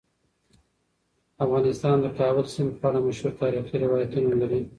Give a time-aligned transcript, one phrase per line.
[1.45, 4.61] افغانستان د د کابل سیند په اړه مشهور تاریخی روایتونه لري.